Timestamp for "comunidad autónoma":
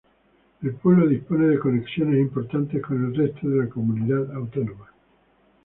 3.69-4.89